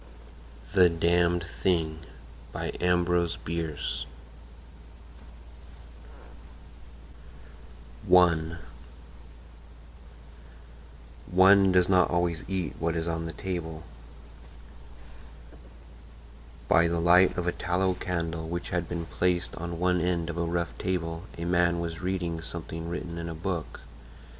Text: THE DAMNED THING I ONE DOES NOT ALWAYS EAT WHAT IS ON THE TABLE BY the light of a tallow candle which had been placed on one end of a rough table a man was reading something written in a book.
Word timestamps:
THE 0.73 0.89
DAMNED 0.89 1.43
THING 1.43 1.99
I 2.55 2.69
ONE 8.07 8.57
DOES 11.37 11.89
NOT 11.89 12.09
ALWAYS 12.09 12.43
EAT 12.47 12.73
WHAT 12.79 12.95
IS 12.95 13.07
ON 13.07 13.25
THE 13.25 13.33
TABLE 13.33 13.83
BY 16.67 16.87
the 16.87 16.99
light 16.99 17.37
of 17.37 17.45
a 17.45 17.51
tallow 17.51 17.93
candle 17.93 18.49
which 18.49 18.71
had 18.71 18.89
been 18.89 19.05
placed 19.05 19.55
on 19.57 19.77
one 19.77 20.01
end 20.01 20.31
of 20.31 20.37
a 20.39 20.43
rough 20.43 20.75
table 20.79 21.25
a 21.37 21.45
man 21.45 21.79
was 21.79 22.01
reading 22.01 22.41
something 22.41 22.89
written 22.89 23.19
in 23.19 23.29
a 23.29 23.35
book. 23.35 23.81